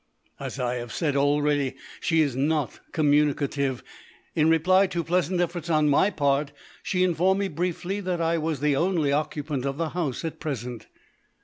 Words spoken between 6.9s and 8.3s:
informed me briefly that